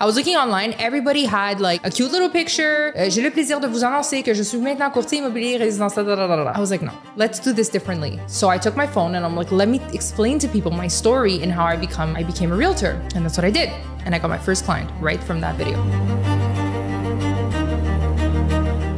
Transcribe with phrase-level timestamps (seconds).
[0.00, 2.92] I was looking online, everybody had like a cute little picture.
[2.96, 6.04] Euh, J'ai le plaisir de vous annoncer que je suis maintenant courtier immobilier résidentiel.
[6.06, 6.52] da, da, da.
[6.54, 8.20] I was like, no, let's do this differently.
[8.28, 11.42] So I took my phone and I'm like, let me explain to people my story
[11.42, 13.00] and how I become I became a realtor.
[13.16, 13.70] And that's what I did.
[14.06, 15.76] And I got my first client right from that video.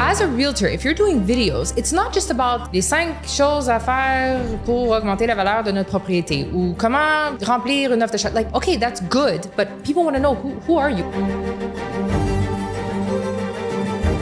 [0.02, 3.78] As a realtor, if you're doing videos, it's not just about les cinq choses à
[3.78, 8.30] faire pour augmenter la valeur de notre propriété ou comment remplir une offre d'achat.
[8.30, 11.04] Like, okay, that's good, but people want to know who, who are you?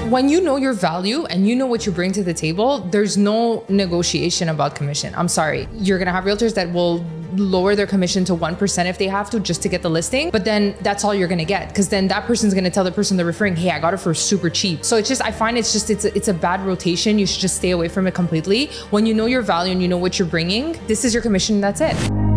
[0.09, 3.19] When you know your value and you know what you bring to the table, there's
[3.19, 5.15] no negotiation about commission.
[5.15, 5.69] I'm sorry.
[5.75, 7.05] You're going to have realtors that will
[7.37, 10.31] lower their commission to 1% if they have to just to get the listing.
[10.31, 12.85] But then that's all you're going to get because then that person's going to tell
[12.85, 15.31] the person they're referring, "Hey, I got it for super cheap." So it's just I
[15.31, 17.19] find it's just it's a, it's a bad rotation.
[17.19, 18.69] You should just stay away from it completely.
[18.89, 21.61] When you know your value and you know what you're bringing, this is your commission,
[21.61, 22.28] that's it.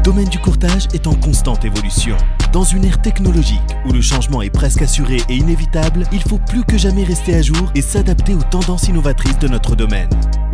[0.00, 2.16] Domaine du courtage est en constante évolution.
[2.52, 6.64] Dans une ère technologique où le changement est presque assuré et inévitable, il faut plus
[6.64, 10.08] que jamais rester à jour et s'adapter aux tendances innovatrices de notre domaine.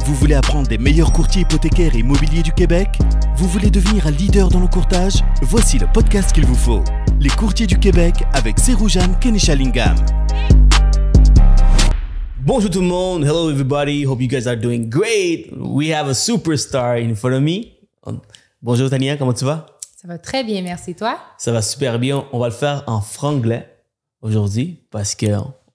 [0.04, 2.88] Vous voulez apprendre des meilleurs courtiers hypothécaires et immobiliers du Québec?
[3.36, 5.22] Vous voulez devenir un leader dans le courtage?
[5.42, 6.82] Voici le podcast qu'il vous faut.
[7.20, 9.96] Les courtiers du Québec avec Seroujan Kenishalingam.
[12.40, 13.24] Bonjour tout le monde.
[13.24, 14.04] Hello everybody.
[14.04, 15.50] Hope you guys are doing great.
[15.56, 17.75] We have a superstar in front of me.
[18.66, 19.64] Bonjour Tania, comment tu vas?
[19.96, 21.20] Ça va très bien, merci toi?
[21.38, 22.24] Ça va super bien.
[22.32, 23.64] On va le faire en franglais
[24.22, 25.26] aujourd'hui parce que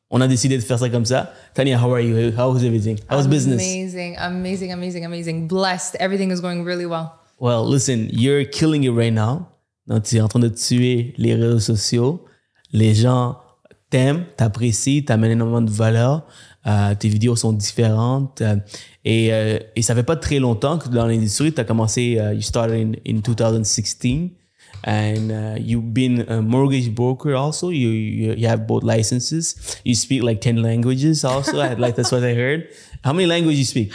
[0.09, 1.31] on a décidé de faire ça comme ça.
[1.53, 2.33] Tania, how are you?
[2.37, 2.97] How's everything?
[3.09, 3.61] How's business?
[3.61, 5.47] Amazing, amazing, amazing, amazing.
[5.47, 5.95] Blessed.
[6.01, 7.11] Everything is going really well.
[7.39, 9.47] Well, listen, you're killing it right now.
[9.87, 12.25] Donc, tu es en train de tuer les réseaux sociaux.
[12.73, 13.37] Les gens
[13.91, 16.25] t'aiment, t'apprécient, t'amènent énormément de valeur.
[16.65, 18.41] Euh, tes vidéos sont différentes.
[18.41, 18.55] euh,
[19.05, 22.41] et, euh, et ça fait pas très longtemps que dans l'industrie, tu as commencé, you
[22.41, 24.31] started in, in 2016.
[24.83, 27.69] And uh, you've been a mortgage broker also.
[27.69, 29.55] You, you you have both licenses.
[29.83, 31.59] You speak like 10 languages also.
[31.59, 32.67] I like that's what I heard.
[33.03, 33.93] How many languages you speak?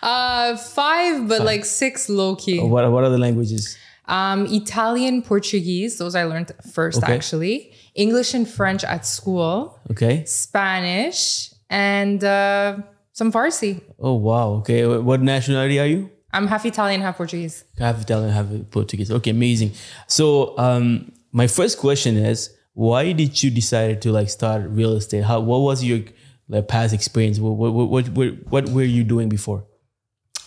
[0.00, 2.60] Uh, five, but like six low key.
[2.60, 3.76] What, what are the languages?
[4.08, 7.14] Um, Italian, Portuguese, those I learned first Okay.
[7.14, 7.72] actually.
[7.94, 9.78] English and French at school.
[9.90, 10.24] Okay.
[10.24, 12.78] Spanish and uh,
[13.12, 13.80] some Farsi.
[13.98, 14.48] Oh, wow.
[14.60, 14.86] Okay.
[14.86, 16.10] What nationality are you?
[16.32, 17.64] I'm half Italian, half Portuguese.
[17.78, 19.10] Half Italian, half Portuguese.
[19.10, 19.72] Okay, amazing.
[20.06, 25.24] So, um, my first question is, why did you decide to like start real estate?
[25.24, 26.00] How what was your
[26.48, 27.38] like past experience?
[27.40, 29.64] What what what what, what were you doing before?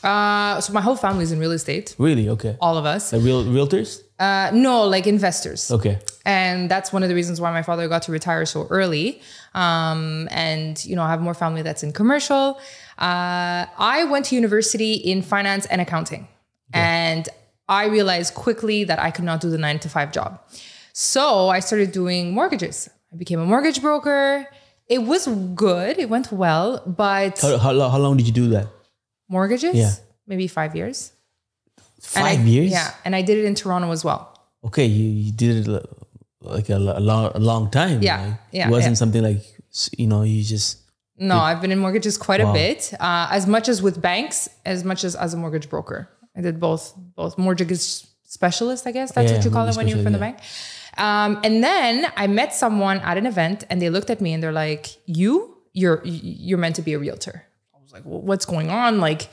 [0.03, 1.95] Uh, so my whole family's in real estate.
[1.97, 2.28] Really?
[2.29, 2.57] Okay.
[2.59, 3.13] All of us.
[3.13, 4.01] Like real realtors?
[4.19, 5.72] Uh, no, like investors.
[5.72, 6.00] Okay.
[6.25, 9.19] and that's one of the reasons why my father got to retire so early
[9.56, 12.59] um, and you know i have more family that's in commercial
[13.00, 16.28] uh, i went to university in finance and accounting
[16.73, 17.23] and
[17.67, 20.40] i realized quickly that i could not do the nine to five job
[20.94, 24.45] so i started doing mortgages i became a mortgage broker
[24.95, 25.25] it was
[25.66, 28.67] good it went well but How, how, how long did you do that?
[29.36, 29.94] Mortgages Yeah.
[30.28, 30.97] maybe five years
[32.02, 32.72] Five I- years?
[32.78, 34.22] yeah and i did it in toronto as well
[34.64, 35.86] Okay, you, you did it
[36.56, 37.97] like a, a long a long time.
[38.03, 39.02] Yeah, like, yeah, It wasn't yeah.
[39.03, 39.41] something like
[40.02, 40.70] you know you just
[41.18, 42.52] No, I've been in mortgages quite Wow.
[42.52, 44.38] a bit, uh, as much as with banks,
[44.74, 46.00] as much as as a mortgage broker.
[46.38, 46.84] I did both,
[47.22, 47.81] both mortgage
[48.38, 50.38] specialist, I guess that's Yeah, what you call it when you're from the bank.
[51.08, 51.94] Um, and then
[52.24, 54.86] I met someone at an event, and they looked at me and they're like,
[55.22, 55.31] "You,
[55.80, 56.00] you're
[56.47, 57.36] you're meant to be a realtor."
[57.91, 59.29] Was like, well, "What's going on?" Like,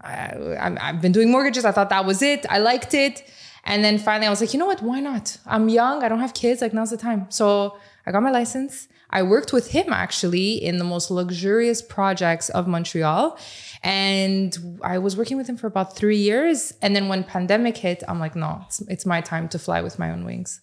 [0.00, 1.64] I, I've been doing mortgages.
[1.64, 2.46] I thought that was it.
[2.48, 3.28] I liked it.
[3.64, 4.82] And then finally, I was like, you know what?
[4.82, 5.36] Why not?
[5.44, 6.02] I'm young.
[6.02, 6.62] I don't have kids.
[6.62, 7.26] Like, now's the time.
[7.28, 7.76] So
[8.06, 8.88] I got my license.
[9.10, 13.38] I worked with him actually in the most luxurious projects of Montreal.
[13.82, 16.72] And I was working with him for about three years.
[16.80, 19.98] And then when pandemic hit, I'm like, no, it's, it's my time to fly with
[19.98, 20.60] my own wings.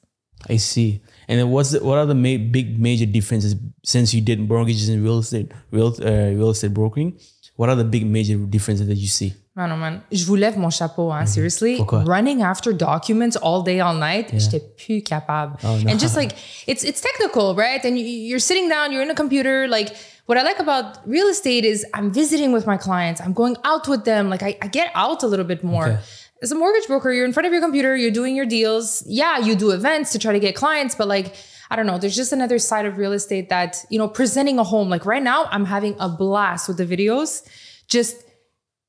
[0.50, 1.02] I see.
[1.28, 4.90] And then what's the, what are the ma- big major differences since you did mortgages
[4.90, 7.20] and real estate real uh, real estate brokering?
[7.58, 9.34] What are the big major differences that you see?
[9.56, 10.02] Man, oh man.
[10.12, 11.28] Je vous lève mon chapeau, hein, mhm.
[11.28, 11.78] seriously.
[11.78, 12.04] Pourquoi?
[12.04, 15.58] Running after documents all day, all night, j'étais plus capable.
[15.64, 15.90] Oh, no.
[15.90, 16.34] And just like,
[16.68, 17.82] it's it's technical, right?
[17.86, 19.68] And you, you're sitting down, you're in a computer.
[19.70, 19.96] Like,
[20.26, 23.22] what I like about real estate is I'm visiting with my clients.
[23.22, 24.30] I'm going out with them.
[24.30, 25.88] Like, I, I get out a little bit more.
[25.88, 26.00] Okay.
[26.42, 29.04] As a mortgage broker, you're in front of your computer, you're doing your deals.
[29.08, 31.34] Yeah, you do events to try to get clients, but like,
[31.70, 34.64] I don't know, there's just another side of real estate that, you know, presenting a
[34.64, 34.90] home.
[34.90, 37.48] Like right now, I'm having a blast with the videos.
[37.88, 38.24] Just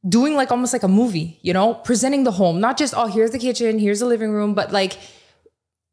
[0.08, 3.31] doing like almost like a movie, you know, presenting the home, not just, oh, here's
[3.31, 4.99] the kitchen, here's the living room, but like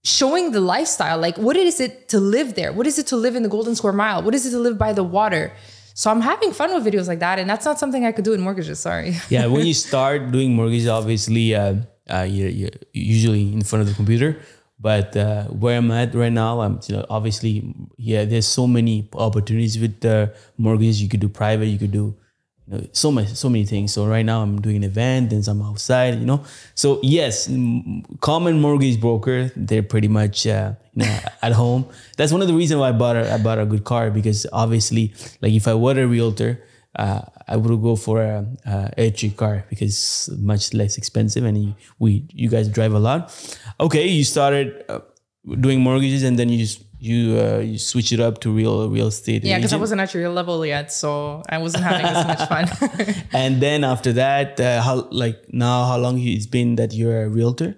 [0.04, 1.18] showing the lifestyle.
[1.18, 2.72] Like, what is it to live there?
[2.74, 4.22] What is it to live in the Golden Square Mile?
[4.22, 5.54] What is it to live by the water?
[5.96, 7.40] So I'm having fun with videos like that.
[7.40, 8.80] And that's not something I could do in mortgages.
[8.80, 9.16] Sorry.
[9.30, 11.76] yeah, when you start doing mortgages, obviously, uh,
[12.10, 14.42] uh, you're, you're usually in front of the computer.
[14.84, 18.26] But uh, where I'm at right now, I'm you know, obviously yeah.
[18.26, 21.02] There's so many opportunities with the mortgages.
[21.02, 21.68] You could do private.
[21.68, 22.18] You could do
[22.68, 23.94] you know, so much, so many things.
[23.94, 26.20] So right now I'm doing an event, and I'm outside.
[26.20, 26.44] You know,
[26.76, 27.48] so yes,
[28.20, 29.52] common mortgage broker.
[29.56, 31.88] They're pretty much uh, you know at home.
[32.18, 34.46] That's one of the reasons why I bought a, I bought a good car because
[34.52, 36.62] obviously, like if I were a realtor,
[37.00, 37.22] uh,
[37.54, 41.76] I would go for a, a electric car because it's much less expensive, and you,
[42.00, 43.20] we you guys drive a lot.
[43.80, 45.02] Okay, you started uh,
[45.60, 49.08] doing mortgages, and then you just you uh, you switch it up to real real
[49.08, 49.44] estate.
[49.44, 52.66] Yeah, because I wasn't at your level yet, so I wasn't having as much fun.
[53.34, 57.30] And then after that, uh, how like now, how long it's been that you're a
[57.30, 57.78] realtor?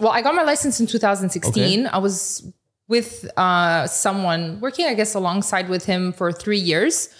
[0.00, 1.86] well, I got my license in 2016.
[1.86, 2.50] I was
[2.88, 7.10] with uh, someone working, I guess, alongside with him for three years.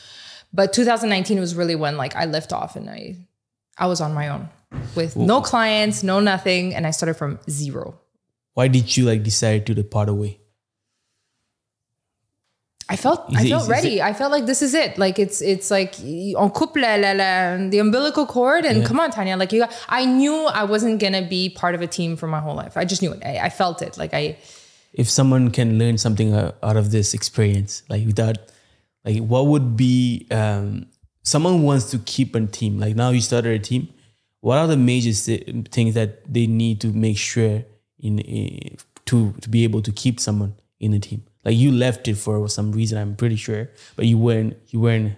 [0.57, 3.17] But 2019 was really when like I left off and I
[3.79, 4.49] I was on my own
[4.95, 8.01] with no clients, no nothing, and I started from zero.
[8.55, 10.41] Why did you like decide to depart away?
[12.89, 14.01] I felt Is I it- felt is ready.
[14.01, 14.97] I felt like this is it.
[14.97, 15.95] Like it's it's like
[16.37, 19.37] on couple la, la, la, the umbilical cord and come on Tania.
[19.37, 22.39] Like you got, I knew I wasn't gonna be part of a team for my
[22.41, 22.77] whole life.
[22.77, 23.23] I just knew it.
[23.25, 23.99] I, I felt it.
[23.99, 24.39] Like I
[24.93, 28.39] If someone can learn something uh, out of this experience, like without,
[29.07, 30.87] like what would be um,
[31.23, 32.79] someone wants to keep a team?
[32.79, 33.89] Like now you started a team.
[34.41, 35.13] What are the major
[35.71, 37.65] things that they need to make sure
[37.99, 38.77] in, in
[39.07, 41.23] to to be able to keep someone in a team?
[41.45, 45.15] Like you left it for some reason, I'm pretty sure, but you weren't you weren't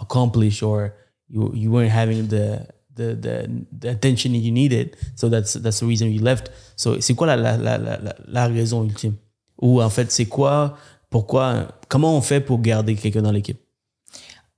[0.00, 0.94] accomplished or
[1.28, 4.96] you you weren't having the the the, the attention you needed.
[5.14, 6.50] So that's that's the reason you left.
[6.76, 9.16] So c'est quoi la, la, la, la- la raison ultime?
[9.62, 10.76] Ou en fait c'est quoi
[11.14, 13.60] pourquoi comment on fait pour garder quelqu'un dans l'équipe?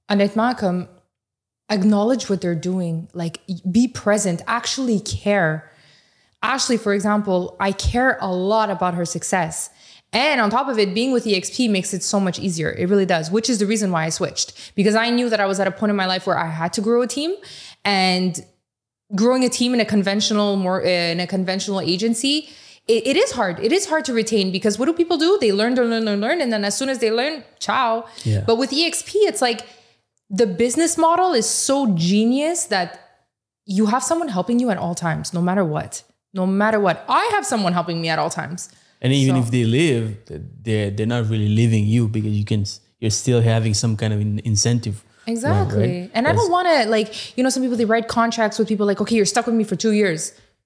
[0.08, 0.88] honnêtement, comme
[1.68, 5.70] acknowledge what they're doing, like be present, actually care.
[6.42, 9.68] Ashley, for example, I care a lot about her success.
[10.12, 12.70] And on top of it, being with EXP makes it so much easier.
[12.72, 15.46] It really does, which is the reason why I switched because I knew that I
[15.46, 17.34] was at a point in my life where I had to grow a team
[17.84, 18.42] and
[19.14, 22.48] growing a team in a conventional more in a conventional agency
[22.88, 25.52] it, it is hard it is hard to retain because what do people do they
[25.52, 28.42] learn learn learn learn learn and then as soon as they learn ciao Yeah.
[28.46, 29.60] but with exp it's like
[30.30, 33.00] the business model is so genius that
[33.64, 36.02] you have someone helping you at all times no matter what
[36.34, 38.68] no matter what i have someone helping me at all times
[39.02, 40.04] And even So- if they live,
[40.66, 42.62] they're they're not really leaving you because you can
[43.02, 44.96] you're still having some kind of in- incentive.
[45.32, 45.82] Exactly.
[45.86, 46.10] right?
[46.16, 48.86] And I don't want to like, you know, some people they write contracts with people
[48.90, 50.20] like, okay, you're stuck with me for two years.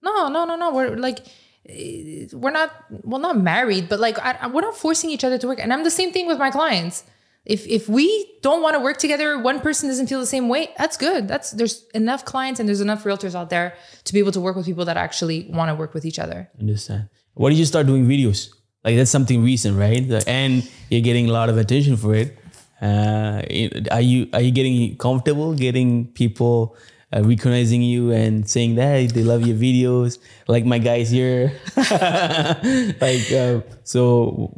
[0.06, 0.66] No, no, no, no.
[0.76, 1.18] We're like,
[1.66, 2.70] we're not,
[3.02, 5.60] well, not married, but like, I, we're not forcing each other to work.
[5.60, 7.04] And I'm the same thing with my clients.
[7.46, 8.06] If if we
[8.42, 10.70] don't want to work together, one person doesn't feel the same way.
[10.76, 11.26] That's good.
[11.26, 13.74] That's there's enough clients and there's enough realtors out there
[14.04, 16.50] to be able to work with people that actually want to work with each other.
[16.60, 17.08] Understand.
[17.34, 18.50] Why did you start doing videos?
[18.84, 20.04] Like that's something recent, right?
[20.26, 22.36] And you're getting a lot of attention for it.
[22.82, 23.42] Uh,
[23.90, 26.76] are you are you getting comfortable getting people
[27.14, 30.18] uh, recognizing you and saying that hey, they love your videos?
[30.48, 31.52] Like my guys here.
[31.76, 34.52] like uh, so,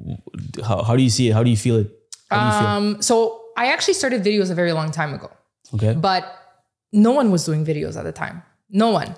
[0.64, 1.32] how, how do you see it?
[1.32, 1.90] How do you feel it?
[2.30, 2.68] How do feel?
[2.96, 5.30] Um, so I actually started videos a very long time ago,
[5.74, 6.24] Okay, but
[6.92, 8.42] no one was doing videos at the time.
[8.70, 9.08] No one.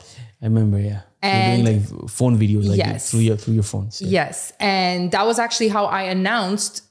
[0.42, 0.78] I remember.
[0.78, 3.10] Yeah, And- you're doing like phone videos, like Yes.
[3.10, 4.00] through your through your phones.
[4.00, 4.08] Yeah.
[4.08, 4.52] Yes.
[4.60, 6.82] And that was actually how I announced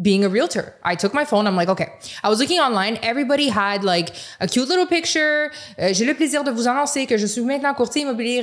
[0.00, 0.74] being a realtor.
[0.82, 1.46] I took my phone.
[1.46, 1.88] I'm like, okay.
[2.22, 2.98] I was looking online.
[3.02, 5.50] Everybody had like a cute little picture.
[5.78, 8.42] Euh, J'ai le plaisir de vous annoncer que je suis maintenant courtier immobilier.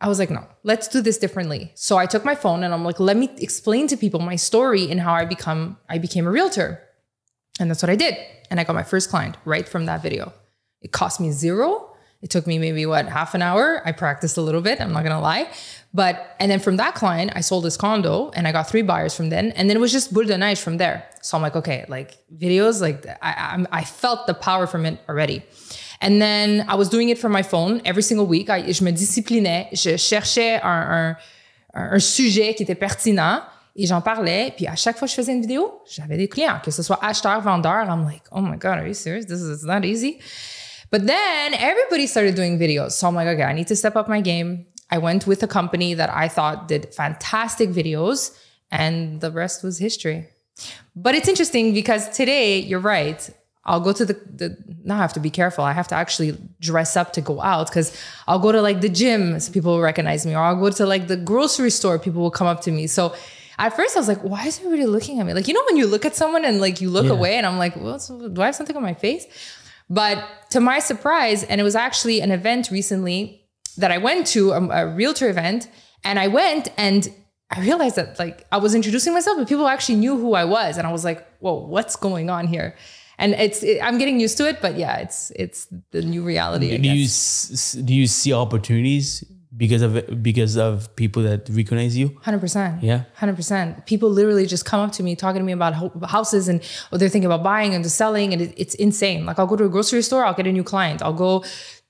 [0.00, 1.72] I was like, no, let's do this differently.
[1.74, 4.90] So I took my phone and I'm like, let me explain to people my story
[4.90, 6.80] and how I become I became a realtor.
[7.60, 8.16] And that's what I did.
[8.50, 10.32] And I got my first client right from that video.
[10.80, 11.96] It cost me zero.
[12.22, 13.82] It took me maybe what half an hour.
[13.84, 14.80] I practiced a little bit.
[14.80, 15.48] I'm not gonna lie,
[15.94, 19.14] but and then from that client, I sold this condo and I got three buyers
[19.14, 21.04] from then, and then it was just de neige from there.
[21.22, 24.98] So I'm like, okay, like videos, like I I'm, I felt the power from it
[25.08, 25.42] already.
[26.00, 28.48] And then I was doing it from my phone every single week.
[28.50, 31.16] I, je me disciplinais, je cherchais un,
[31.74, 33.42] un, un sujet qui était pertinent
[33.74, 34.52] et j'en parlais.
[34.56, 37.02] Puis à chaque fois que je faisais une vidéo, j'avais des clients, que ce soit
[37.02, 37.88] acheteur, vendeur.
[37.88, 39.26] I'm like, oh my God, are you serious?
[39.26, 40.20] This is not easy.
[40.90, 42.92] But then everybody started doing videos.
[42.92, 44.66] So I'm like, okay, I need to step up my game.
[44.90, 48.36] I went with a company that I thought did fantastic videos,
[48.70, 50.28] and the rest was history.
[50.96, 53.28] But it's interesting because today, you're right.
[53.64, 55.62] I'll go to the, the now I have to be careful.
[55.62, 57.94] I have to actually dress up to go out because
[58.26, 60.86] I'll go to like the gym, so people will recognize me, or I'll go to
[60.86, 62.86] like the grocery store, people will come up to me.
[62.86, 63.14] So
[63.58, 65.34] at first I was like, why is everybody looking at me?
[65.34, 67.12] Like, you know, when you look at someone and like you look Yeah.
[67.12, 67.98] away and I'm like, well,
[68.32, 69.26] do I have something on my face?
[69.90, 73.37] But to my surprise, and it was actually an event recently
[73.78, 75.68] that I went to, a, a realtor event,
[76.04, 77.08] And I went and
[77.50, 80.76] I realized that like I was introducing myself, but people actually knew who I was,
[80.76, 82.76] and I was like, "Whoa, what's going on here?"
[83.18, 86.76] And it's it, I'm getting used to it, but yeah, it's it's the new reality.
[86.76, 87.08] Do you
[87.84, 89.24] do you see opportunities
[89.56, 92.16] because of because of people that recognize you?
[92.22, 92.82] Hundred percent.
[92.82, 93.04] Yeah.
[93.14, 93.86] Hundred percent.
[93.86, 95.72] People literally just come up to me talking to me about
[96.06, 96.60] houses and
[96.92, 99.24] or they're thinking about buying and the selling, and it, it's insane.
[99.24, 101.02] Like I'll go to a grocery store, I'll get a new client.
[101.02, 101.44] I'll go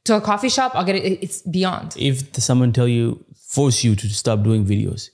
[0.09, 1.23] to a coffee shop, I'll get it.
[1.23, 1.95] It's beyond.
[1.97, 5.11] If someone tell you force you to stop doing videos,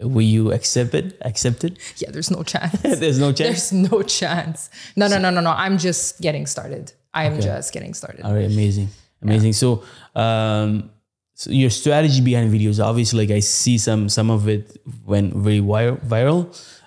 [0.00, 1.18] will you accept it?
[1.22, 1.78] Accept it?
[1.96, 2.80] Yeah, there's no chance.
[2.82, 3.70] There's no chance.
[3.70, 4.70] There's no chance.
[4.96, 5.50] No, no, no, no, no.
[5.50, 6.92] I'm just getting started.
[7.14, 8.24] I am just getting started.
[8.24, 8.88] All right, amazing,
[9.20, 9.52] amazing.
[9.52, 10.90] So, um,
[11.34, 15.60] so your strategy behind videos, obviously, like I see some some of it went very
[15.60, 16.42] viral.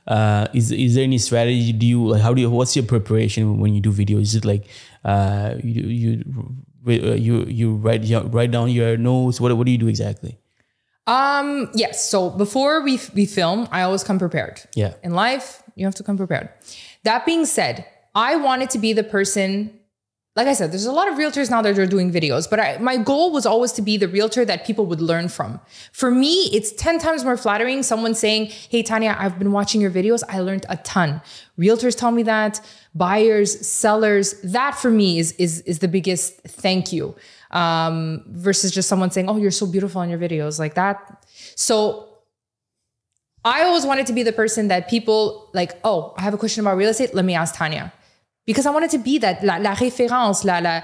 [0.08, 1.74] Uh, is is there any strategy?
[1.74, 2.50] Do you like how do you?
[2.50, 4.22] What's your preparation when you do videos?
[4.22, 4.66] Is it like
[5.04, 6.24] uh, you you
[6.94, 9.42] you you write you write down your notes?
[9.42, 10.38] What what do you do exactly?
[11.08, 12.10] Um, yes.
[12.10, 14.62] So before we we film, I always come prepared.
[14.76, 14.94] Yeah.
[15.04, 16.50] In life, you have to come prepared.
[17.04, 19.80] That being said, I wanted to be the person.
[20.36, 22.78] Like I said, there's a lot of realtors now that are doing videos, but I,
[22.80, 25.62] my goal was always to be the realtor that people would learn from.
[25.94, 29.92] For me, it's 10 times more flattering someone saying, Hey, Tania, I've been watching your
[29.92, 30.24] videos.
[30.28, 31.22] I learned a ton.
[31.58, 32.60] Realtors tell me that,
[32.94, 37.16] buyers, sellers, that for me is, is, is the biggest thank you
[37.52, 41.26] um, versus just someone saying, "Oh, you're so beautiful in your videos," like that.
[41.56, 42.10] So
[43.44, 45.80] I always wanted to be the person that people like.
[45.84, 47.16] Oh, I have a question about real estate.
[47.16, 47.94] Let me ask Tania,
[48.46, 50.82] because I wanted to be that la, la référence, la la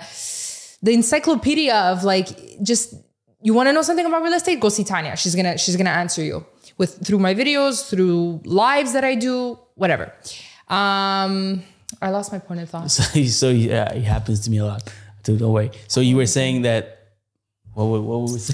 [0.84, 2.28] the encyclopedia of like
[2.64, 2.96] just
[3.44, 4.60] you want to know something about real estate.
[4.60, 5.16] Go see Tania.
[5.16, 6.46] She's gonna she's gonna answer you
[6.78, 10.12] with through my videos, through lives that I do, whatever.
[10.68, 11.64] Um,
[12.02, 12.90] I lost my point of thought.
[12.92, 14.92] So, so yeah, it happens to me a lot.
[15.24, 15.72] So don't worry.
[15.88, 16.98] So you were saying that.
[17.74, 18.48] What, what, what was?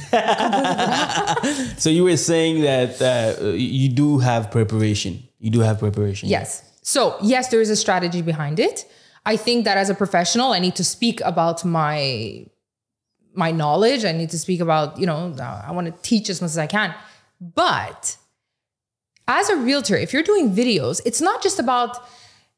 [1.84, 5.24] so you were saying that uh, you do have preparation.
[5.40, 6.30] You do have preparation.
[6.30, 6.64] Yes.
[6.88, 8.86] So, yes, there is a strategy behind it.
[9.26, 12.46] I think that as a professional, I need to speak about my
[13.34, 14.06] my knowledge.
[14.06, 15.36] I need to speak about, you know,
[15.68, 16.96] I want to teach as much as I can.
[17.42, 18.16] But
[19.28, 21.98] as a realtor, if you're doing videos, it's not just about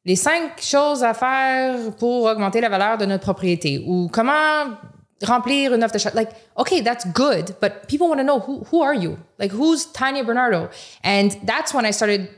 [0.06, 4.78] les cinq choses à faire pour augmenter la valeur de notre propriété ou comment
[5.24, 6.14] remplir une offre d'achat.
[6.14, 9.18] Like, okay, that's good, but people want to know who, who are you?
[9.40, 10.70] Like, who's Tania Bernardo?
[11.04, 12.30] And that's when I started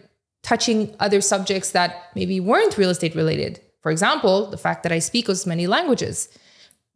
[0.44, 3.60] touching other subjects that maybe weren't real estate related.
[3.82, 6.30] For example, the fact that I speak as many languages.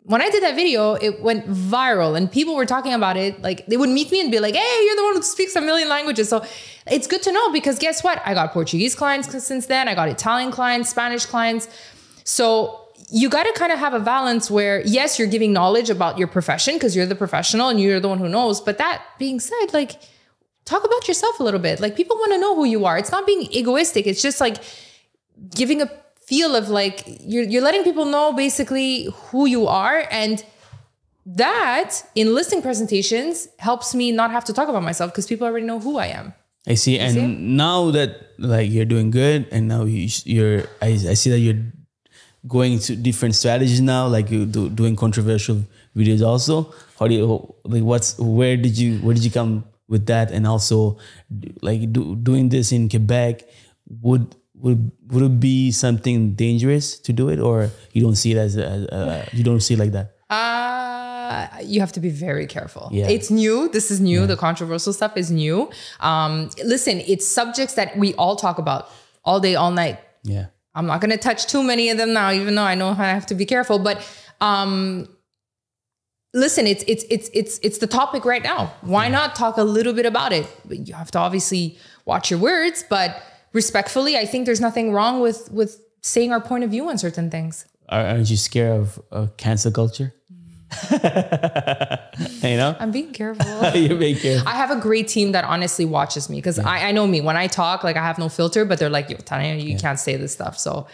[0.04, 3.42] When I did that video, it went viral and people were talking about it.
[3.42, 5.62] Like they would meet me and be like, hey, you're the one who speaks a
[5.62, 6.30] million languages.
[6.30, 6.46] So
[6.86, 8.22] it's good to know because guess what?
[8.24, 9.88] I got Portuguese clients since then.
[9.88, 11.68] I got Italian clients, Spanish clients.
[12.24, 16.18] So you got to kind of have a balance where, yes, you're giving knowledge about
[16.18, 18.62] your profession because you're the professional and you're the one who knows.
[18.62, 20.00] But that being said, like,
[20.66, 21.80] talk about yourself a little bit.
[21.80, 22.98] Like, people want to know who you are.
[22.98, 24.58] It's not being egoistic, it's just like
[25.56, 25.90] giving a
[26.26, 30.08] feel of like you're, you're letting people know basically who you are.
[30.10, 30.44] And
[31.26, 35.66] that in listing presentations helps me not have to talk about myself because people already
[35.66, 36.34] know who I am.
[36.68, 36.98] I see.
[37.00, 37.28] And see?
[37.28, 41.64] now that like you're doing good, and now you, you're, I, I see that you're
[42.48, 45.64] going to different strategies now, like you do, doing controversial
[45.96, 46.26] videos.
[46.26, 47.84] Also, how do you like?
[47.84, 50.32] What's where did you where did you come with that?
[50.32, 50.98] And also,
[51.62, 53.44] like do, doing this in Quebec
[54.02, 58.38] would would would it be something dangerous to do it, or you don't see it
[58.38, 60.16] as, a, you don't see it like that?
[60.30, 62.90] Uh, you have to be very careful.
[62.92, 63.08] Yeah.
[63.08, 63.70] It's new.
[63.70, 64.26] This is new.
[64.26, 65.70] The controversial stuff is new.
[66.00, 68.90] Um, listen, it's subjects that we all talk about
[69.24, 70.00] all day, all night.
[70.24, 70.48] Yeah.
[70.74, 73.06] I'm not going to touch too many of them now, even though I know I
[73.06, 73.80] have to be careful.
[73.80, 74.08] But
[74.42, 75.08] um,
[76.36, 78.72] listen, it's it's it's it's it's the topic right now.
[78.82, 80.46] Why not talk a little bit about it?
[80.66, 83.24] But you have to obviously watch your words, but
[83.54, 87.32] respectfully, I think there's nothing wrong with with saying our point of view on certain
[87.32, 87.66] things.
[87.90, 90.14] Are- Aren't you scared of uh, cancel culture?
[90.92, 90.98] you
[92.58, 93.46] know, I'm being careful.
[93.80, 94.48] you're being careful.
[94.48, 97.38] I have a great team that honestly watches me because I, I know me when
[97.38, 100.16] I talk, like I have no filter, but they're like, yo, Tania, you can't say
[100.18, 100.58] this stuff.
[100.58, 100.88] So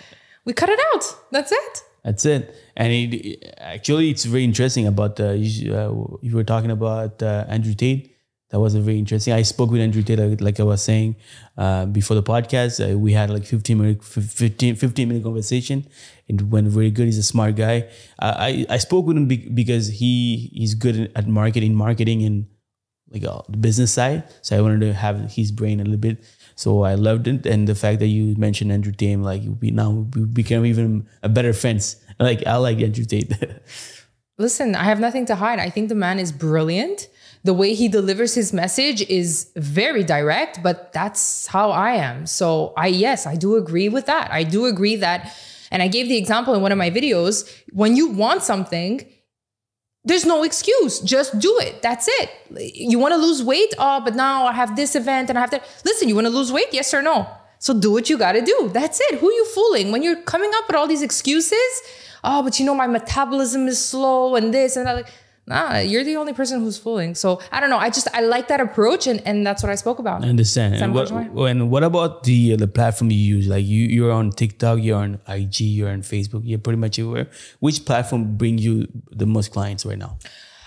[0.45, 1.03] we cut it out.
[1.31, 1.83] That's it.
[2.03, 2.55] That's it.
[2.75, 7.45] And it, actually, it's very interesting about uh, you, uh, you were talking about uh,
[7.47, 8.15] Andrew Tate.
[8.49, 9.33] That was very interesting.
[9.33, 11.15] I spoke with Andrew Tate, like, like I was saying
[11.57, 12.79] uh, before the podcast.
[12.83, 15.87] Uh, we had like 15 minute, 15, 15 minute conversation.
[16.27, 17.05] It went very good.
[17.05, 17.87] He's a smart guy.
[18.19, 22.45] I, I spoke with him be- because he he's good at marketing, marketing and
[23.11, 24.23] like uh, the business side.
[24.41, 26.23] So I wanted to have his brain a little bit.
[26.55, 30.07] So I loved it, and the fact that you mentioned Andrew Tate, like we now
[30.13, 31.95] we became even a better friends.
[32.21, 33.33] Like I like Andrew Tate.
[34.37, 35.59] Listen, I have nothing to hide.
[35.59, 37.09] I think the man is brilliant.
[37.43, 42.25] the way he delivers his message is very direct, but that's how I am.
[42.27, 44.31] So I yes, I do agree with that.
[44.31, 45.35] I do agree that
[45.71, 49.07] and I gave the example in one of my videos, when you want something,
[50.03, 50.99] there's no excuse.
[50.99, 51.81] Just do it.
[51.81, 52.29] That's it.
[52.75, 53.73] You want to lose weight?
[53.77, 55.63] Oh, but now I have this event and I have that.
[55.85, 56.67] Listen, you want to lose weight?
[56.73, 57.25] Yes or no?
[57.59, 58.69] So do what you got to do.
[58.73, 59.19] That's it.
[59.19, 59.91] Who you fooling?
[59.93, 61.81] When you're coming up with all these excuses,
[62.23, 64.95] oh, but you know, my metabolism is slow and this and that.
[64.95, 65.07] Like,
[65.47, 67.15] nah, you're the only person who's fooling.
[67.15, 67.77] So I don't know.
[67.77, 70.23] I just, I like that approach and, and that's what I spoke about.
[70.23, 70.75] I understand.
[70.75, 73.47] And what, and what about the uh, the platform you use?
[73.47, 77.29] Like you, you're on TikTok, you're on IG, you're on Facebook, you're pretty much everywhere.
[77.59, 80.17] Which platform bring you the most clients right now?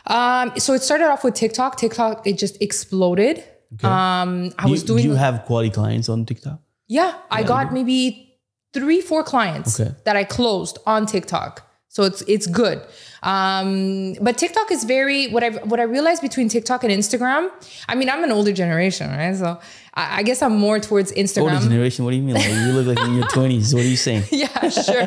[0.07, 1.79] Um, so it started off with TikTok.
[1.79, 3.43] TikTok, it just exploded.
[3.83, 6.61] Um, I Do was doing do you have quality clients on TikTok?
[6.87, 8.34] Yeah, I got maybe
[8.75, 9.93] three, four clients Okay.
[10.05, 11.63] that I closed on TikTok.
[11.89, 12.79] So it's it's good.
[13.23, 17.49] Um, but TikTok is very what I what I realized between TikTok and Instagram.
[17.89, 19.37] I mean, I'm an older generation, right?
[19.37, 19.59] So
[19.95, 21.53] I, I guess I'm more towards Instagram.
[21.55, 22.05] Older generation?
[22.05, 22.35] What do you mean?
[22.35, 23.73] Like you look like in your twenties.
[23.75, 24.25] What are you saying?
[24.33, 25.07] yeah, sure.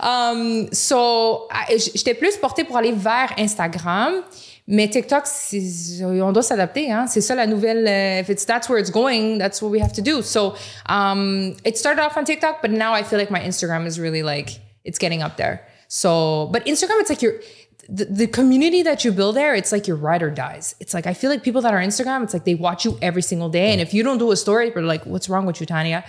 [0.00, 4.22] um, so, I- j'étais plus portée pour aller vers Instagram.
[4.70, 5.24] Mais TikTok,
[6.12, 6.92] on doit s'adapter.
[6.92, 7.06] Hein?
[7.06, 7.88] C'est ça la nouvelle.
[7.88, 10.20] euh, if it's that's where it's going, that's what we have to do.
[10.20, 10.56] So,
[10.90, 14.22] um, it started off on TikTok, but now I feel like my Instagram is really
[14.22, 15.66] like it's getting up there.
[15.88, 17.40] So, but Instagram, it's like your
[17.88, 20.74] the, the community that you build there, it's like your ride or dies.
[20.80, 23.22] It's like I feel like people that are Instagram, it's like they watch you every
[23.22, 25.66] single day, and if you don't do a story, they're like, "What's wrong with you,
[25.66, 26.04] Tania?"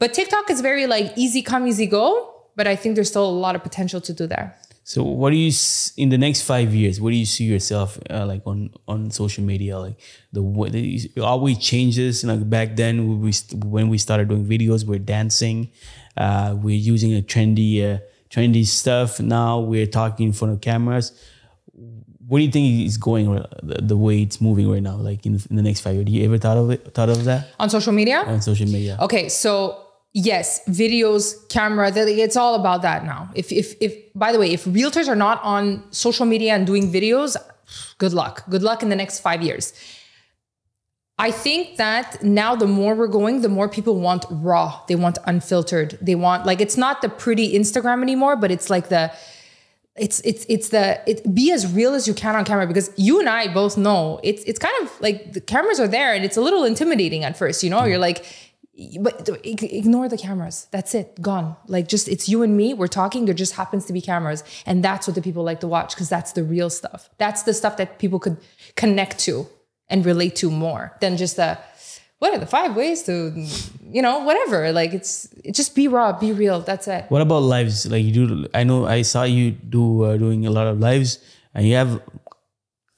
[0.00, 2.30] But TikTok is very like easy come, easy go.
[2.54, 4.54] But I think there's still a lot of potential to do there.
[4.84, 5.52] So, what do you
[5.96, 7.00] in the next five years?
[7.00, 9.78] What do you see yourself uh, like on on social media?
[9.78, 9.96] Like
[10.32, 10.42] the
[11.14, 12.24] it always changes.
[12.24, 13.32] Like back then, when we
[13.64, 15.70] when we started doing videos, we're dancing.
[16.16, 17.98] Uh, we're using a trendy uh,
[18.28, 19.20] trendy stuff.
[19.20, 21.12] Now we're talking in front of cameras.
[22.26, 23.26] What do you think is going
[23.62, 24.96] the, the way it's moving right now?
[24.96, 26.94] Like in, in the next five years, do you ever thought of it?
[26.94, 28.20] Thought of that On social media?
[28.26, 28.96] on social media?
[29.00, 29.81] Okay, so
[30.12, 33.30] yes, videos, camera, it's all about that now.
[33.34, 36.92] If if if by the way, if realtors are not on social media and doing
[36.92, 37.36] videos,
[37.98, 38.44] good luck.
[38.48, 39.72] Good luck in the next 5 years.
[41.18, 44.80] I think that now the more we're going, the more people want raw.
[44.88, 45.98] They want unfiltered.
[46.00, 49.12] They want like it's not the pretty Instagram anymore, but it's like the
[49.94, 53.20] it's it's it's the it be as real as you can on camera because you
[53.20, 56.36] and I both know it's it's kind of like the cameras are there and it's
[56.36, 57.84] a little intimidating at first, you know?
[57.84, 58.24] You're like
[59.00, 60.66] but ignore the cameras.
[60.70, 61.20] That's it.
[61.20, 61.56] Gone.
[61.66, 62.72] Like just it's you and me.
[62.72, 63.26] We're talking.
[63.26, 66.08] There just happens to be cameras, and that's what the people like to watch because
[66.08, 67.10] that's the real stuff.
[67.18, 68.38] That's the stuff that people could
[68.74, 69.46] connect to
[69.88, 71.58] and relate to more than just the
[72.18, 73.32] what are the five ways to
[73.90, 74.72] you know whatever.
[74.72, 76.60] Like it's it just be raw, be real.
[76.60, 77.04] That's it.
[77.10, 77.84] What about lives?
[77.84, 81.18] Like you do, I know I saw you do uh, doing a lot of lives,
[81.54, 82.00] and you have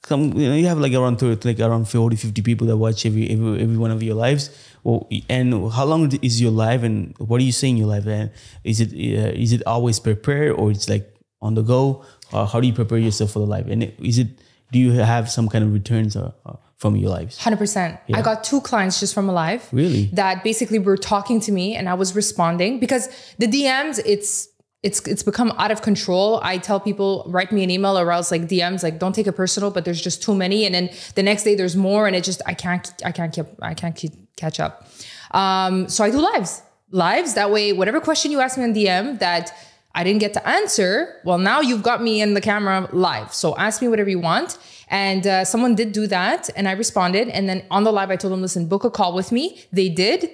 [0.05, 3.05] some, you know, you have like around 30, like around 40, 50 people that watch
[3.05, 4.49] every every, every one of your lives.
[4.85, 8.05] Well, and how long is your life, and what are you saying your life?
[8.05, 8.29] And
[8.63, 12.05] is it uh, is it always prepared, or it's like on the go?
[12.31, 13.65] Or how do you prepare yourself for the life?
[13.67, 14.27] And is it
[14.71, 17.39] do you have some kind of returns uh, uh, from your lives?
[17.39, 17.99] Hundred percent.
[18.13, 19.67] I got two clients just from Alive.
[19.71, 20.05] Really?
[20.13, 24.49] That basically were talking to me and I was responding because the DMs, it's
[24.85, 26.39] it's it's become out of control.
[26.43, 29.33] I tell people write me an email or else like DMs, like don't take it
[29.33, 32.23] personal, but there's just too many, and then the next day there's more, and it
[32.23, 34.87] just I can't I can't keep I can't keep catch up.
[35.31, 37.33] Um, so I do lives, lives.
[37.33, 39.51] That way, whatever question you ask me on DM that
[39.95, 43.33] I didn't get to answer, well, now you've got me in the camera live.
[43.33, 44.59] So ask me whatever you want.
[44.89, 47.27] And uh, someone did do that, and I responded.
[47.29, 49.65] And then on the live, I told them, listen, book a call with me.
[49.71, 50.29] They did.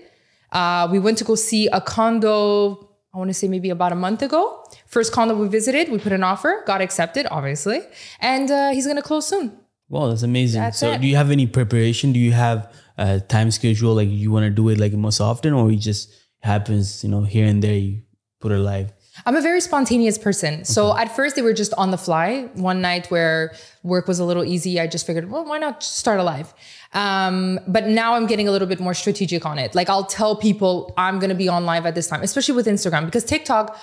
[0.51, 3.95] Uh, we went to go see a condo, I want to say maybe about a
[3.95, 4.63] month ago.
[4.85, 7.81] First condo we visited, we put an offer, got accepted, obviously.
[8.21, 9.57] And uh, he's going to close soon.
[9.89, 10.61] Wow, that's amazing.
[10.61, 11.01] That's so, it.
[11.01, 12.13] do you have any preparation?
[12.13, 13.93] Do you have a time schedule?
[13.93, 17.23] Like you want to do it like most often, or it just happens, you know,
[17.23, 17.75] here and there?
[17.75, 18.01] You
[18.39, 18.93] put it live.
[19.25, 20.63] I'm a very spontaneous person.
[20.63, 22.49] So at first they were just on the fly.
[22.53, 26.19] One night where work was a little easy, I just figured, well, why not start
[26.19, 26.53] a live?
[26.93, 29.73] Um, but now I'm getting a little bit more strategic on it.
[29.75, 32.67] Like I'll tell people I'm going to be on live at this time, especially with
[32.67, 33.77] Instagram because TikTok,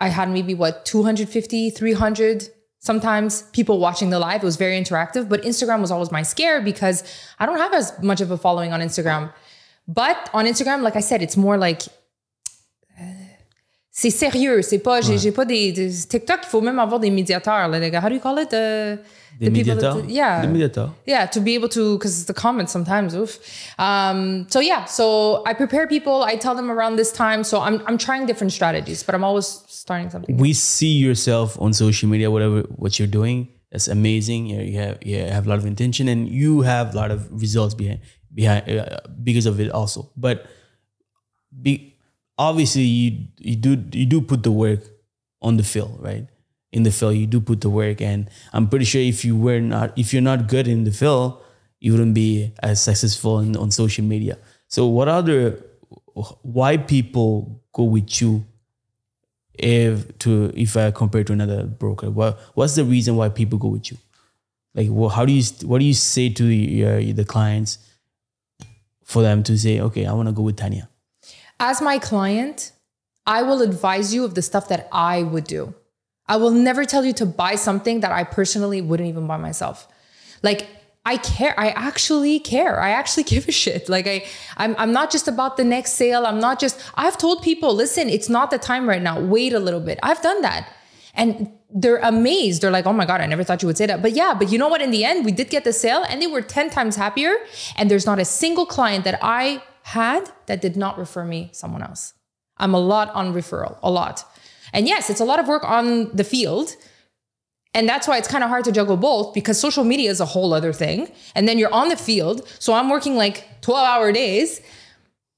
[0.00, 2.48] I had maybe what 250, 300
[2.80, 4.42] sometimes people watching the live.
[4.42, 7.02] It was very interactive, but Instagram was always my scare because
[7.38, 9.32] I don't have as much of a following on Instagram.
[9.88, 11.82] But on Instagram, like I said, it's more like
[13.96, 14.60] c'est sérieux.
[14.62, 17.68] C'est pas, j'ai, j'ai pas des, des- TikTok, il faut même avoir des médiateurs.
[17.68, 18.50] Là, like, how do you call it?
[18.50, 18.98] The,
[19.40, 20.42] The the people that- yeah.
[20.42, 20.90] The mediator.
[21.06, 23.38] Yeah, to be able to, because the comments sometimes, oof.
[23.78, 26.22] Um, so yeah, so I prepare people.
[26.24, 27.44] I tell them around this time.
[27.44, 30.36] So I'm, I'm trying different strategies, but I'm always starting something.
[30.36, 33.48] We see yourself on social media, whatever what you're doing.
[33.72, 34.46] That's amazing.
[34.46, 37.20] You, you have you have a lot of intention, and you have a lot of
[37.32, 38.00] results behind
[38.32, 40.10] behind uh, because of it also.
[40.16, 40.46] But
[41.50, 41.93] be,
[42.38, 44.80] obviously, you you do you do put the work
[45.42, 46.26] on the field, right?
[46.72, 49.60] In the field, you do put the work, and I'm pretty sure if you were
[49.60, 51.42] not if you're not good in the field,
[51.80, 54.38] you wouldn't be as successful in, on social media.
[54.68, 55.60] So, what other
[56.42, 58.44] why people go with you
[59.54, 62.10] if to if I compare to another broker?
[62.10, 63.98] What what's the reason why people go with you?
[64.74, 67.78] Like, well, how do you what do you say to your, the clients
[69.04, 70.88] for them to say, okay, I want to go with Tania?
[71.60, 72.72] As my client,
[73.26, 75.74] I will advise you of the stuff that I would do.
[76.26, 79.86] I will never tell you to buy something that I personally wouldn't even buy myself.
[80.42, 80.66] Like
[81.06, 81.54] I care.
[81.58, 82.80] I actually care.
[82.80, 83.88] I actually give a shit.
[83.88, 84.24] Like I,
[84.56, 86.26] I'm, I'm not just about the next sale.
[86.26, 89.20] I'm not just, I've told people, listen, it's not the time right now.
[89.20, 89.98] Wait a little bit.
[90.02, 90.68] I've done that.
[91.14, 92.62] And they're amazed.
[92.62, 94.02] They're like, oh my God, I never thought you would say that.
[94.02, 94.80] But yeah, but you know what?
[94.80, 97.34] In the end, we did get the sale and they were 10 times happier.
[97.76, 101.82] And there's not a single client that I had that did not refer me someone
[101.82, 102.14] else.
[102.56, 104.24] I'm a lot on referral, a lot.
[104.72, 106.76] And yes, it's a lot of work on the field
[107.74, 110.24] and that's why it's kind of hard to juggle both because social media is a
[110.24, 111.10] whole other thing.
[111.34, 112.48] And then you're on the field.
[112.60, 114.60] So I'm working like 12 hour days.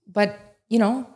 [0.06, 1.08] But, you know,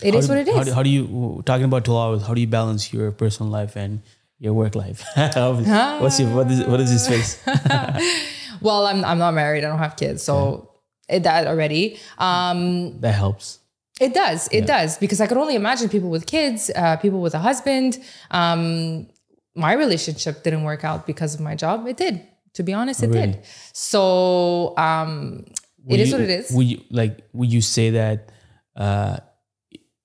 [0.00, 0.54] it how is do, what it is.
[0.54, 3.50] How do, how do you, talking about 12 hours, how do you balance your personal
[3.50, 4.02] life and
[4.38, 5.04] your work life?
[5.16, 5.98] What's ah.
[6.20, 7.42] your, what is, what is his face?
[8.60, 9.64] well, I'm, I'm not married.
[9.64, 10.22] I don't have kids.
[10.22, 10.67] So.
[11.08, 11.98] That already.
[12.18, 13.60] Um, that helps.
[14.00, 14.48] It does.
[14.48, 14.66] It yeah.
[14.66, 14.98] does.
[14.98, 17.98] Because I could only imagine people with kids, uh, people with a husband,
[18.30, 19.08] um,
[19.54, 21.86] my relationship didn't work out because of my job.
[21.86, 22.22] It did.
[22.54, 23.32] To be honest, it really?
[23.32, 23.44] did.
[23.72, 25.44] So um,
[25.86, 26.50] it is you, what it is.
[26.52, 27.26] Would you like?
[27.32, 28.30] Would you say that
[28.76, 29.18] uh,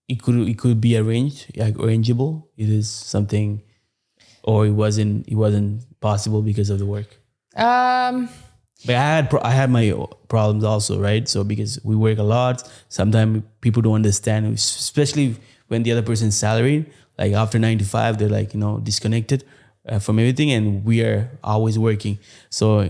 [0.08, 2.48] it could it could be arranged, like arrangeable?
[2.58, 3.62] It is something,
[4.44, 5.28] or it wasn't.
[5.28, 7.08] It wasn't possible because of the work.
[7.56, 8.30] Um.
[8.86, 9.93] But I had I had my
[10.28, 11.28] problems also, right?
[11.28, 16.38] So because we work a lot, sometimes people don't understand, especially when the other person's
[16.38, 16.86] salary
[17.17, 19.43] like after 95 they're like you know disconnected
[19.88, 22.17] uh, from everything and we are always working
[22.50, 22.89] so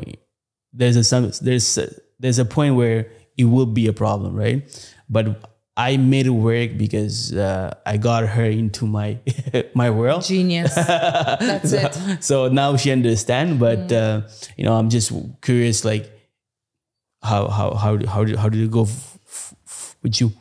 [0.71, 4.91] there's a some there's a, there's a point where it will be a problem right
[5.09, 9.17] but I made it work because uh, I got her into my
[9.73, 10.23] my world.
[10.23, 10.75] Genius.
[10.75, 12.23] That's it.
[12.23, 13.91] So now she understands, but mm.
[13.91, 16.11] uh, you know, I'm just curious, like
[17.23, 18.87] how how how how did, how did it go
[20.03, 20.31] with you?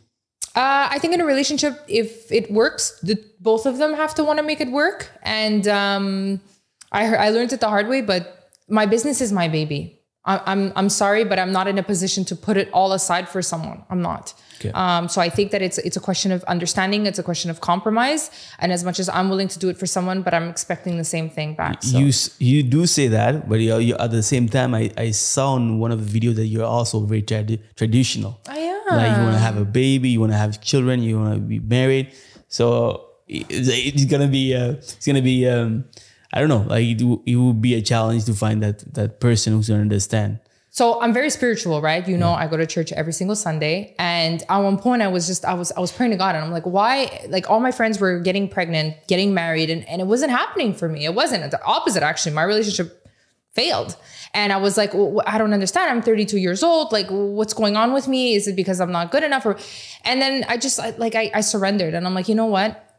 [0.55, 4.25] Uh, I think in a relationship, if it works, the, both of them have to
[4.25, 5.11] want to make it work.
[5.23, 6.43] And um,
[6.91, 10.02] I I learned it the hard way, but my business is my baby.
[10.25, 13.29] I, I'm I'm sorry, but I'm not in a position to put it all aside
[13.29, 13.83] for someone.
[13.91, 14.35] I'm not.
[14.61, 14.71] Okay.
[14.71, 17.07] Um, so I think that it's it's a question of understanding.
[17.07, 18.31] It's a question of compromise.
[18.61, 21.05] And as much as I'm willing to do it for someone, but I'm expecting the
[21.05, 21.83] same thing back.
[21.83, 21.99] So.
[21.99, 25.57] You you do say that, but you, you, at the same time, I, I saw
[25.57, 28.41] in one of the videos that you're also very trad- traditional.
[28.49, 28.73] I am.
[28.97, 31.41] Like you want to have a baby, you want to have children, you want to
[31.41, 32.13] be married.
[32.49, 35.85] So it's, it's gonna be uh, it's gonna be um,
[36.33, 36.65] I don't know.
[36.67, 40.41] Like it, it will be a challenge to find that that person who's gonna understand.
[40.75, 42.09] So I'm very spiritual, right?
[42.09, 42.37] You know, yeah.
[42.37, 43.95] I go to church every single Sunday.
[43.99, 46.43] And at one point I was just, I was, I was praying to God and
[46.43, 47.27] I'm like, why?
[47.29, 50.89] Like all my friends were getting pregnant, getting married, and, and it wasn't happening for
[50.89, 51.05] me.
[51.05, 52.33] It wasn't the opposite, actually.
[52.33, 53.07] My relationship
[53.51, 53.97] failed.
[54.33, 55.91] And I was like, well, I don't understand.
[55.91, 56.91] I'm 32 years old.
[56.91, 58.35] Like, what's going on with me?
[58.35, 59.45] Is it because I'm not good enough?
[59.45, 59.59] Or,
[60.07, 62.92] and then I just like, I, I surrendered and I'm like, you know what?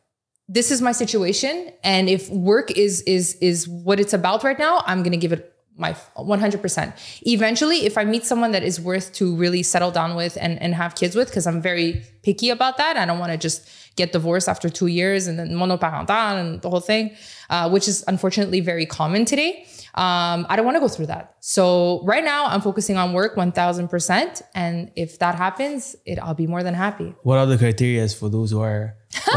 [0.48, 1.72] This is my situation.
[1.84, 5.32] And if work is, is, is what it's about right now, I'm going to give
[5.32, 6.94] it my 100%.
[7.24, 10.76] Eventually, if I meet someone that is worth to really settle down with and, and
[10.76, 12.98] have kids with, because I'm very picky about that.
[12.98, 16.70] I don't want to just get divorced after two years and then monoparental and the
[16.70, 17.16] whole thing,
[17.50, 19.66] uh, which is unfortunately very common today.
[19.96, 21.36] Um, I don't want to go through that.
[21.40, 24.42] So right now I'm focusing on work 1000%.
[24.56, 27.14] And if that happens, it, I'll be more than happy.
[27.22, 28.96] What are the criteria for those who are?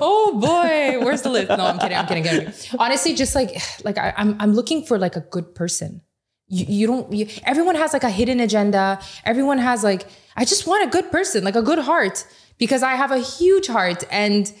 [0.00, 1.48] oh boy, where's the list?
[1.48, 1.96] No, I'm kidding.
[1.96, 2.26] I'm kidding.
[2.28, 2.52] I'm kidding.
[2.78, 6.02] Honestly, just like, like I, I'm, I'm looking for like a good person.
[6.48, 9.00] You, you don't, you, everyone has like a hidden agenda.
[9.24, 12.24] Everyone has like, I just want a good person, like a good heart
[12.58, 14.52] because I have a huge heart and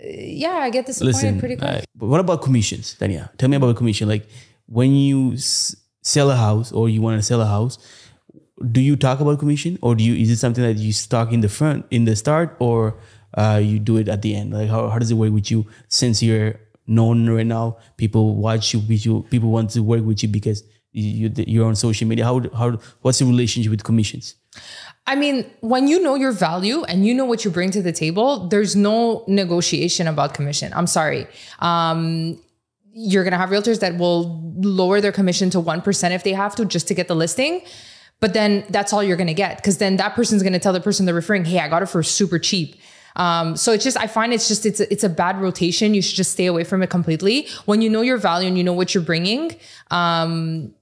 [0.00, 1.68] yeah, I get disappointed Listen, pretty quick.
[1.68, 3.36] Uh, but what about commissions, Dania?
[3.36, 4.08] Tell me about a commission.
[4.08, 4.28] Like
[4.66, 7.78] when you s- sell a house or you want to sell a house,
[8.72, 11.40] do you talk about commission or do you is it something that you talk in
[11.40, 12.98] the front in the start or
[13.34, 14.52] uh, you do it at the end?
[14.52, 17.78] Like how, how does it work with you since you're known right now?
[17.96, 21.76] People watch you, with you people want to work with you because you, you're on
[21.76, 22.24] social media.
[22.24, 24.34] How how what's the relationship with commissions?
[25.06, 27.92] I mean, when you know your value and you know what you bring to the
[27.92, 30.72] table, there's no negotiation about commission.
[30.74, 31.26] I'm sorry.
[31.60, 32.38] Um,
[32.92, 36.56] you're going to have realtors that will lower their commission to 1% if they have
[36.56, 37.62] to just to get the listing.
[38.20, 40.72] But then that's all you're going to get because then that person's going to tell
[40.72, 42.76] the person they're referring, "Hey, I got it for super cheap."
[43.16, 45.94] Um, so it's just I find it's just it's a, it's a bad rotation.
[45.94, 47.48] You should just stay away from it completely.
[47.64, 49.56] When you know your value and you know what you're bringing,
[49.90, 50.74] um,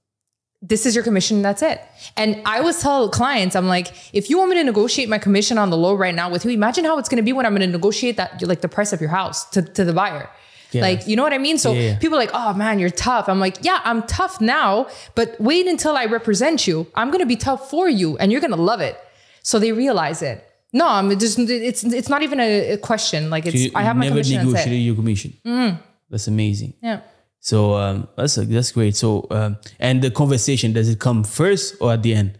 [0.61, 1.41] this is your commission.
[1.41, 1.81] That's it.
[2.15, 5.57] And I always tell clients, I'm like, if you want me to negotiate my commission
[5.57, 7.53] on the low right now with you, imagine how it's going to be when I'm
[7.53, 10.29] going to negotiate that like the price of your house to to the buyer.
[10.71, 10.81] Yeah.
[10.81, 11.57] Like, you know what I mean?
[11.57, 13.29] So Yeah, people are like, oh man, you're tough.
[13.29, 16.87] I'm like, yeah, I'm tough now, but wait until I represent you.
[16.95, 18.97] I'm gonna be tough for you and you're gonna love it.
[19.43, 20.43] So they realize it.
[20.73, 23.29] No, I'm just it's it's not even a, a question.
[23.29, 24.35] Like it's You, I have my never commission.
[24.37, 25.79] That's negotiated your commission.
[26.09, 26.73] That's amazing.
[26.81, 27.01] Yeah.
[27.39, 28.95] So um, that's that's great.
[28.95, 32.37] So um, and the conversation does it come first or at the end?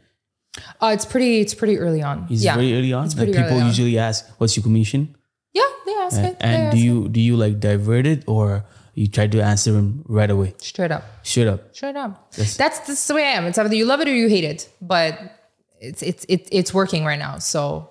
[0.81, 2.27] Uh, it's pretty it's pretty early on.
[2.29, 2.53] Is yeah.
[2.53, 3.05] it very early on?
[3.05, 3.67] It's Like pretty people early on.
[3.67, 5.15] usually ask, "What's your commission?"
[5.53, 5.63] Yeah,
[6.15, 6.37] they ask it.
[6.39, 6.83] And ask do it.
[6.83, 10.55] you do you like divert it or you try to answer them right away?
[10.57, 11.03] straight up.
[11.23, 11.75] Straight up.
[11.75, 12.31] Straight up.
[12.33, 13.45] That's that's the way I am.
[13.45, 14.69] It's either you love it or you hate it.
[14.81, 15.19] But
[15.79, 17.37] it's it's it, it's working right now.
[17.37, 17.89] So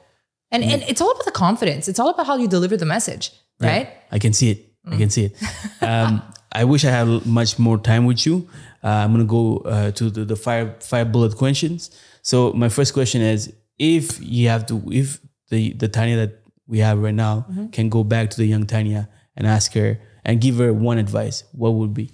[0.50, 1.88] and and it's all about the confidence.
[1.88, 3.88] It's all about how you deliver the message, right?
[4.10, 4.72] I can see it.
[4.86, 5.36] I can see it.
[5.82, 8.48] Um, I wish I had much more time with you.
[8.82, 11.90] Uh, I'm gonna go uh, to the, the fire five bullet questions.
[12.22, 16.78] So my first question is: If you have to, if the the Tania that we
[16.80, 17.66] have right now Mm-hmm.
[17.68, 21.44] can go back to the young Tania and ask her and give her one advice,
[21.52, 22.10] what would be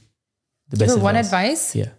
[0.69, 0.95] the best?
[0.95, 1.91] For one advice, Yeah.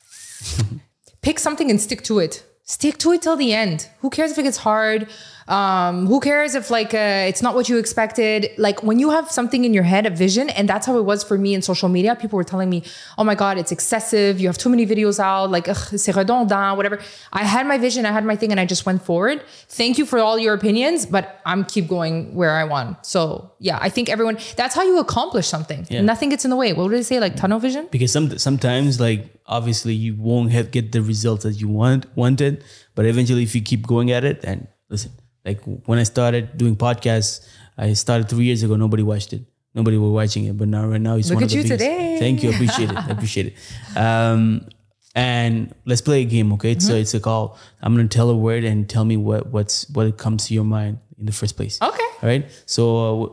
[1.22, 2.44] pick something and stick to it.
[2.64, 3.88] Stick to it till the end.
[4.00, 5.08] Who cares if it gets hard?
[5.48, 8.50] Um, who cares if like uh, it's not what you expected?
[8.56, 11.22] Like when you have something in your head, a vision, and that's how it was
[11.22, 12.16] for me in social media.
[12.16, 12.82] People were telling me,
[13.18, 14.40] "Oh my god, it's excessive.
[14.40, 15.50] You have too many videos out.
[15.50, 16.98] Like c'est redondant, whatever."
[17.32, 19.42] I had my vision, I had my thing, and I just went forward.
[19.68, 23.04] Thank you for all your opinions, but I'm keep going where I want.
[23.04, 24.38] So yeah, I think everyone.
[24.56, 25.86] That's how you accomplish something.
[25.90, 26.00] Yeah.
[26.00, 26.72] Nothing gets in the way.
[26.72, 27.20] What would they say?
[27.20, 27.88] Like tunnel vision.
[27.90, 32.64] because some sometimes like obviously you won't have get the results that you want wanted
[32.94, 35.12] but eventually if you keep going at it and listen
[35.44, 37.46] like when i started doing podcasts
[37.78, 39.42] i started three years ago nobody watched it
[39.74, 41.62] nobody were watching it but now right now it's Look one at of the you
[41.64, 42.16] biggest- today.
[42.18, 44.66] thank you I appreciate it I appreciate it um
[45.14, 46.88] and let's play a game okay Mm-hmm.
[46.88, 50.16] so it's a call i'm gonna tell a word and tell me what what's what
[50.16, 52.08] comes to your mind in the first place Okay.
[52.22, 52.44] all right.
[52.66, 52.82] So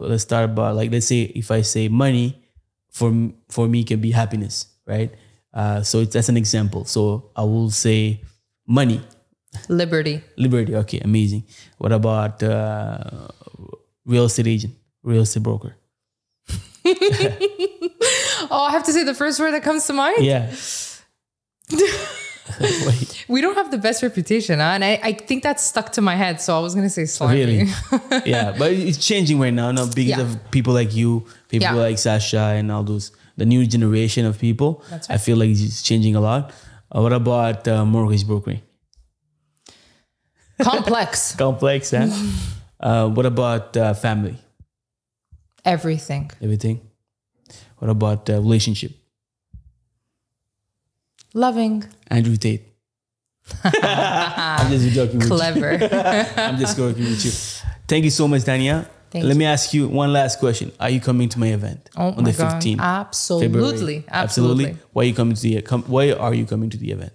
[0.01, 2.37] uh, let's start about like let's say if I say money,
[2.91, 3.09] for
[3.49, 5.09] for me can be happiness, right?
[5.53, 6.85] Uh, so it's, that's an example.
[6.85, 8.21] So I will say
[8.67, 9.01] money,
[9.69, 10.21] Liberty.
[10.37, 10.75] liberty.
[10.75, 11.43] Okay, amazing.
[11.77, 13.27] What about uh,
[14.05, 15.75] real estate agent, real estate broker?
[18.53, 20.25] Oh, I have to say the first word that comes to mind.
[20.25, 20.51] Yeah.
[23.29, 24.65] We don't have the best reputation, huh?
[24.75, 26.41] and I, I think that's stuck to my head.
[26.41, 27.39] So I was gonna say slimy.
[27.45, 27.71] really?
[28.25, 29.71] yeah, but it's changing right now.
[29.71, 30.21] Now because Yeah.
[30.21, 31.73] of people like you, people Yeah.
[31.75, 34.83] like Sasha, and all those the new generation of people.
[34.89, 36.51] That's I feel like it's changing a lot.
[36.93, 38.61] Uh, what about uh, mortgage brokering?
[40.63, 41.35] Complex.
[41.45, 42.07] complex huh?
[42.79, 44.35] uh, what about uh, family
[45.65, 46.31] Everything.
[46.41, 46.81] everything
[47.77, 48.91] what about uh, relationship
[51.33, 51.83] Loving.
[52.09, 52.63] andrew tate
[53.63, 55.35] i'm just joking with you.
[55.35, 55.71] Clever.
[56.37, 57.31] i'm just joking with you
[57.87, 59.39] thank you so much dania Thank let you.
[59.39, 62.31] me ask you one last question are you coming to my event Oh on my
[62.31, 62.43] the.
[62.43, 63.47] 15th Absolutely.
[63.47, 64.05] February?
[64.09, 64.77] Absolutely.
[64.93, 67.11] why are you coming to the com- why are you coming to the event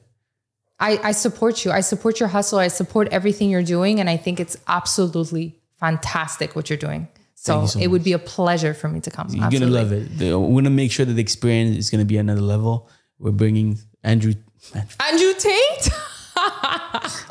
[0.79, 1.71] I, I support you.
[1.71, 2.59] I support your hustle.
[2.59, 3.99] I support everything you're doing.
[4.01, 7.09] And I think it's absolutely fantastic what you're doing.
[7.35, 9.29] So, so it would be a pleasure for me to come.
[9.31, 12.41] you're gonna love it we're gonna make sure that the experience is gonna be another
[12.41, 12.89] level
[13.21, 14.33] we're bringing andrew,
[14.75, 15.91] andrew Andrew Tate?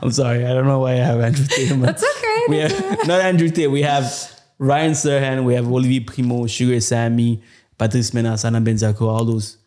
[0.02, 2.42] i'm sorry i don't know why i have andrew tate That's okay.
[2.48, 3.70] we have not Andrew Tate.
[3.72, 4.06] We have
[4.58, 5.44] Ryan Serhant.
[5.44, 7.42] We have Olivier Primeau, Sugar Sammy,
[7.78, 9.58] Patrice Mena, Sana Benzaco, all those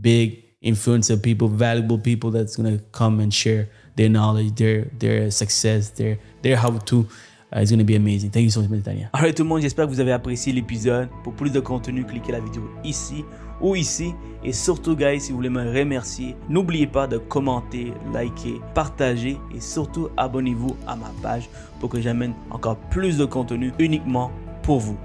[0.00, 5.90] big influencer people, valuable people that's gonna come and share their knowledge, their their success,
[5.90, 7.06] their their how to.
[7.52, 8.30] Uh, it's gonna be amazing.
[8.30, 9.08] Thank you so much, Tania.
[9.14, 11.08] Alright tout le monde, j'espère que vous avez apprécié l'épisode.
[11.22, 13.24] Pour plus de contenu, cliquez la vidéo ici
[13.60, 14.14] ou ici.
[14.42, 19.60] Et surtout, guys, si vous voulez me remercier, n'oubliez pas de commenter, liker, partager et
[19.60, 21.48] surtout abonnez-vous à ma page
[21.78, 24.98] pour que j'amène encore plus de contenu uniquement pour vous.